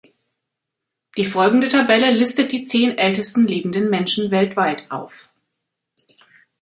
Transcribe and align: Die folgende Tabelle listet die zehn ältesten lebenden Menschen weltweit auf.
Die 1.15 1.25
folgende 1.25 1.69
Tabelle 1.69 2.09
listet 2.09 2.51
die 2.51 2.63
zehn 2.63 2.97
ältesten 2.97 3.45
lebenden 3.47 3.87
Menschen 3.91 4.31
weltweit 4.31 4.89
auf. 4.89 5.31